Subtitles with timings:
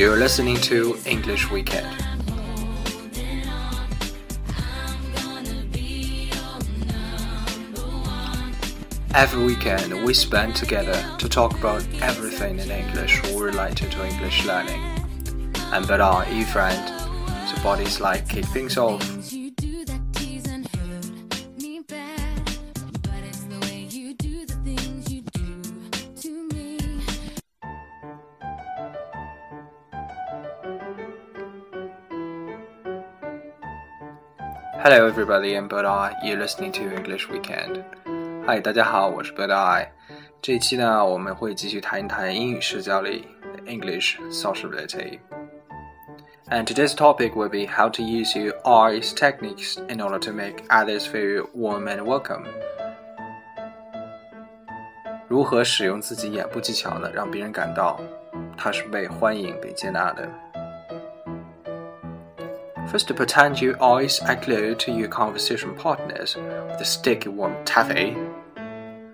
[0.00, 1.86] You're listening to English Weekend.
[9.14, 14.80] Every weekend we spend together to talk about everything in English related to English learning.
[15.70, 16.82] And but our e friend,
[17.46, 19.19] so bodies like kick things off.
[34.83, 37.83] Hello, everybody, and but are you listening to English Weekend?
[38.45, 39.91] Hi，大家好，我是 But I。
[40.41, 43.27] 这一期呢，我们会继续谈一谈英语社交力
[43.65, 50.31] （English sociability）。And today's topic will be how to use your eyes techniques in order to
[50.31, 52.43] make others feel warm and welcome。
[55.27, 57.99] 如何使用自己眼部技巧呢，让别人感到
[58.55, 60.29] 他是被欢迎、被接纳的
[62.91, 68.15] ？First, pretend your eyes are glued to your conversation partners with a sticky warm taffy.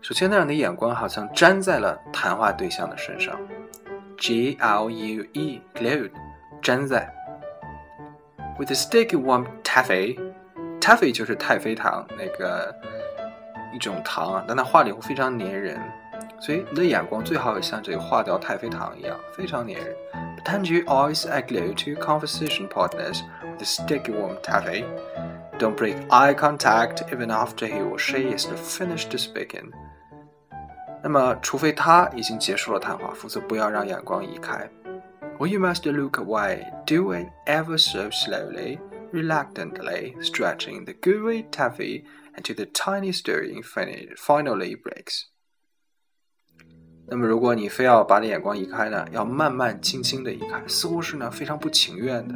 [0.00, 3.38] 首先呢，让你的眼光好像粘在了谈话对象的身上。
[4.18, 6.10] G L U E glued，
[6.62, 7.12] 粘在。
[8.58, 12.74] With a sticky warm taffy，taffy 就是太妃糖那个
[13.72, 15.80] 一种糖啊，但它化了以后非常粘人，
[16.38, 19.96] 所以你的眼光最好也像这个化掉太妃糖一样，非常粘人。
[20.38, 23.22] Pretend your eyes are glued to your conversation partners
[23.58, 24.84] the sticky warm taffy.
[25.58, 29.72] Don't break eye contact even after he or she is finished speaking.
[31.02, 34.68] 那么，除非他已经结束了谈话，否则不要让眼光移开。
[35.38, 36.64] Or you must look away.
[36.86, 38.78] Do it ever so slowly,
[39.12, 42.04] reluctantly, stretching the gooey taffy
[42.36, 45.24] until the tiny stirring finally breaks.
[47.11, 52.35] 那么，如果你非要把你眼光移开呢，要慢慢、轻轻的移开，似乎是呢非常不情愿的。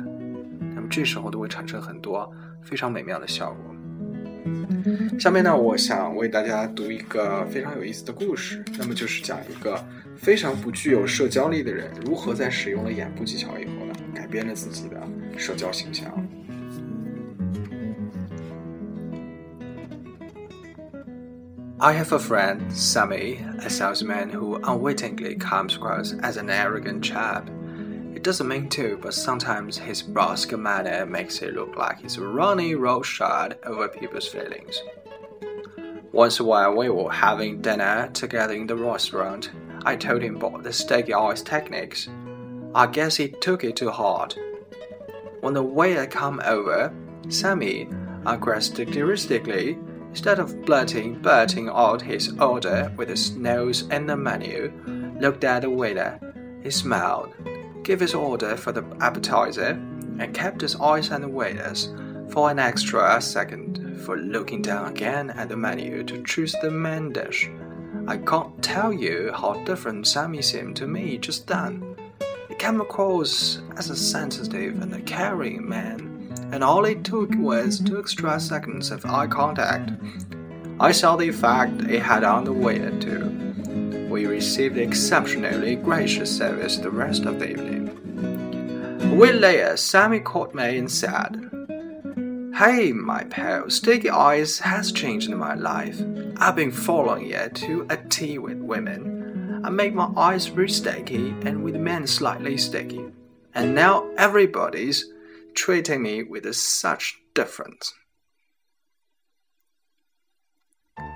[0.76, 2.30] 那么这时候都会产生很多
[2.62, 3.76] 非常美妙的效果。
[5.20, 8.64] 下面呢，我想为大家读一个非常有意思的故事。
[8.78, 9.80] 那么就是讲一个
[10.18, 15.00] 非常不具有社交力的人，如何在使用了眼部技巧以后呢，改变了自己的
[15.38, 16.12] 社交形象。
[21.84, 27.50] I have a friend, Sammy, a salesman who unwittingly comes across as an arrogant chap.
[28.14, 32.80] He doesn't mean to, but sometimes his brusque manner makes it look like he's running
[32.80, 34.82] roughshod over people's feelings.
[36.14, 39.52] Once while we were having dinner together in the restaurant,
[39.84, 42.08] I told him about the sticky eyes techniques.
[42.74, 44.36] I guess he took it too hard.
[45.42, 46.94] When the waiter came over,
[47.28, 47.90] Sammy,
[48.26, 49.78] uncharacteristically,
[50.14, 54.72] instead of blurting, blurting out his order with his nose in the menu,
[55.20, 56.20] looked at the waiter.
[56.62, 57.34] He smiled
[57.84, 59.80] gave his order for the appetizer,
[60.20, 61.90] and kept his eyes on the waiters
[62.30, 67.12] for an extra second for looking down again at the menu to choose the main
[67.12, 67.50] dish.
[68.08, 71.96] I can't tell you how different Sammy seemed to me just then.
[72.48, 77.80] He came across as a sensitive and a caring man, and all it took was
[77.80, 79.92] two extra seconds of eye contact.
[80.80, 83.44] I saw the effect it had on the waiter too
[84.14, 87.90] we received exceptionally gracious service the rest of the evening.
[89.18, 91.50] Week later, uh, Sammy called me and said,
[92.56, 96.00] Hey, my pal, Sticky Eyes has changed my life.
[96.38, 99.64] I've been following it to a T with women.
[99.66, 103.06] I make my eyes very sticky and with men slightly sticky.
[103.56, 105.12] And now everybody's
[105.55, 107.93] treating me with such difference.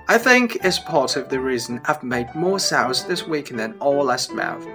[0.08, 4.04] I think it's part of the reason I've made more sales this week than all
[4.04, 4.68] last month.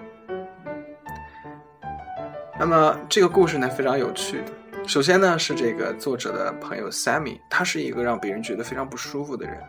[2.60, 4.42] 那么这个故事呢非常有趣。
[4.88, 9.62] 首先呢是这个作者的朋友 Sammy，他是一个让别人觉得非常不舒服的人。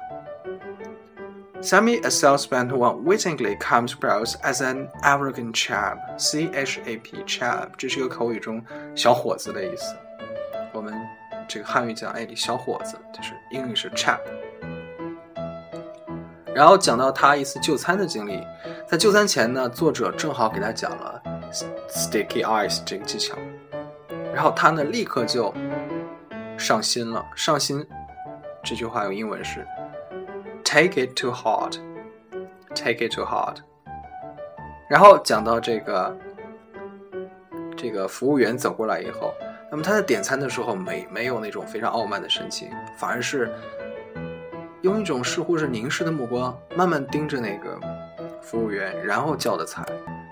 [1.63, 7.24] Sammy, a salesman who unwittingly comes across as an arrogant chap, C H A P
[7.25, 8.62] chap，这是一个口语中
[8.94, 9.95] 小伙子的意思。
[10.74, 10.94] 我们
[11.48, 14.19] 这个汉语讲，哎，小伙子，就是英语是 chap。
[16.54, 18.45] 然后讲到他一次就餐的经历，
[18.86, 21.21] 在就餐前呢，作者正好给他讲了
[21.89, 23.38] sticky eyes 这个技巧，
[24.33, 25.54] 然后他呢立刻就
[26.57, 27.25] 上心了。
[27.38, 27.88] 上心
[28.62, 29.65] 这句话用英文是
[30.74, 33.58] take it too hard，take it too hard。
[34.90, 36.18] 然后讲到这个
[37.78, 39.36] 这个服务员走过来以后，
[39.70, 43.52] 那么他在点餐的时候没没有那种非常傲慢的神情，反而是。
[44.81, 47.80] 用一种似乎是凝视的目光，慢慢盯着那个
[48.42, 49.81] 服务员，然后叫的菜。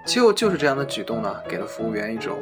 [0.06, 2.38] 就就是这样的举动呢，给了服务员一种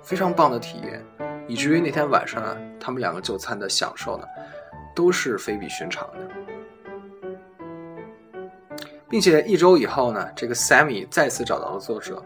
[0.00, 1.04] 非常棒的体验，
[1.46, 4.24] 以至于那天晚上呢，他们两个就餐的享受呢，
[4.94, 6.45] 都是非比寻常的。
[9.08, 12.22] 并且一周以后呢，这个 Sammy 再次找到了作者，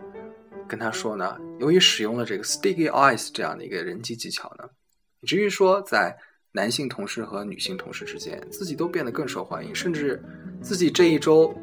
[0.67, 4.65] 跟他说呢，由于使用了这个 Sticky Eyes 这样的一个人机技巧呢，
[5.21, 6.17] 以至于说在
[6.53, 10.23] 男性同事和女性同事之间，自己都变得更受欢迎，甚至
[10.63, 11.55] 自己这一周，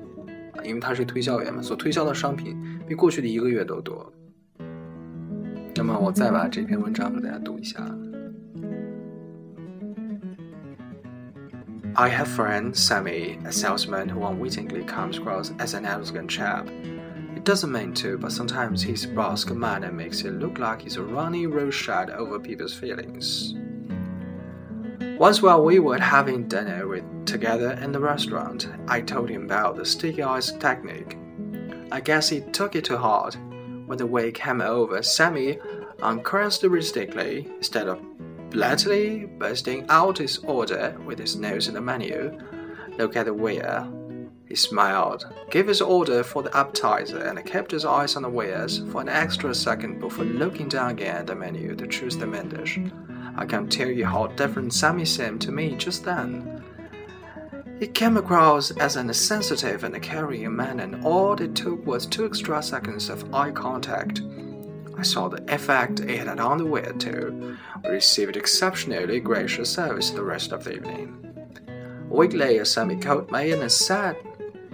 [0.63, 2.55] 因为他是推销员嘛，所推销的商品
[2.87, 4.13] 比过去的一个月都多。
[5.75, 7.83] 那么我再把这篇文章给大家读一下。
[11.99, 16.69] I have a friend Sammy, a salesman who unwittingly comes across as an arrogant chap.
[17.33, 21.01] He doesn't mean to, but sometimes his brusque manner makes it look like he's a
[21.01, 23.55] running roughshod over people's feelings.
[25.17, 29.75] Once while we were having dinner with, together in the restaurant, I told him about
[29.75, 31.17] the sticky eyes technique.
[31.91, 33.35] I guess he took it to heart.
[33.87, 35.57] When the waiter came over, Sammy,
[36.03, 37.99] uncharacteristically, instead of
[38.49, 42.39] bluntly bursting out his order with his nose in the menu.
[42.97, 43.87] Look at the waiter.
[44.47, 48.81] He smiled, gave his order for the appetizer, and kept his eyes on the wares
[48.91, 52.47] for an extra second before looking down again at the menu to choose the main
[52.47, 52.79] dish.
[53.35, 56.63] I can't tell you how different Sammy seemed to me just then.
[57.79, 62.25] He came across as an sensitive and caring man, and all it took was two
[62.25, 64.21] extra seconds of eye contact.
[64.97, 67.31] I saw the effect it had on the waiter.
[67.83, 71.23] We received exceptionally gracious service the rest of the evening.
[72.09, 74.17] A week later, Sammy called me and said,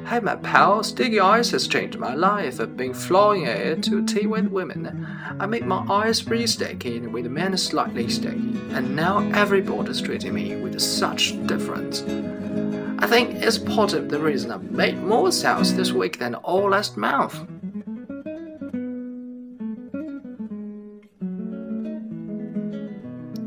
[0.06, 2.60] Hey, my pal, Sticky Eyes has changed my life.
[2.60, 5.08] I've been flying it to tea with women.
[5.40, 10.34] I make my eyes pretty sticky and with men slightly sticky, and now everybody's treating
[10.34, 12.04] me with such difference.
[13.00, 16.70] I think it's part of the reason I've made more sales this week than all
[16.70, 17.40] last month.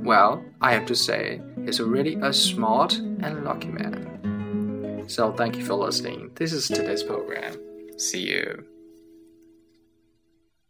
[0.06, 5.04] Well, I have to say, he's really a smart and lucky man.
[5.08, 6.30] So thank you for listening.
[6.36, 7.56] This is today's program.
[7.98, 8.64] See you.